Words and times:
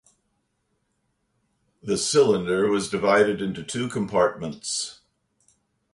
The 1.83 1.95
cylinder 1.95 2.67
was 2.71 2.89
divided 2.89 3.39
into 3.39 3.61
two 3.61 3.87
compartments. 3.87 5.01